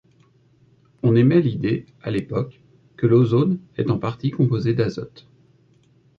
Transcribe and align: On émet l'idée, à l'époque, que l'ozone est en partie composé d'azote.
On 1.03 1.13
émet 1.15 1.41
l'idée, 1.41 1.85
à 2.01 2.09
l'époque, 2.09 2.59
que 2.97 3.05
l'ozone 3.05 3.59
est 3.77 3.91
en 3.91 3.99
partie 3.99 4.31
composé 4.31 4.73
d'azote. 4.73 5.27